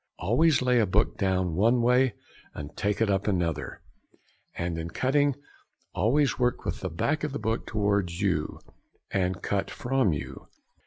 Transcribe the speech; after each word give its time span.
Always 0.17 0.63
lay 0.63 0.79
a 0.79 0.87
book 0.87 1.15
down 1.19 1.53
one 1.53 1.83
way 1.83 2.15
and 2.55 2.75
take 2.75 3.01
it 3.01 3.09
up 3.11 3.27
another, 3.27 3.83
and 4.55 4.79
in 4.79 4.89
cutting 4.89 5.35
always 5.93 6.39
work 6.39 6.65
with 6.65 6.79
the 6.79 6.89
back 6.89 7.23
of 7.23 7.33
the 7.33 7.37
book 7.37 7.67
towards 7.67 8.19
you, 8.19 8.57
and 9.11 9.43
cut 9.43 9.69
from 9.69 10.11
you. 10.11 10.47